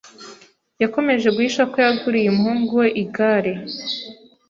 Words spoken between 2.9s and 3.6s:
igare.